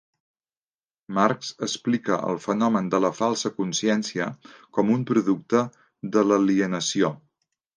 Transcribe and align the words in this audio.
Marx 1.17 1.51
explica 1.67 2.17
el 2.31 2.39
fenomen 2.47 2.89
de 2.95 3.01
la 3.05 3.13
falsa 3.19 3.53
consciència 3.59 4.31
com 4.79 4.91
un 4.97 5.05
producte 5.13 5.63
de 6.17 6.25
l'alienació. 6.33 7.13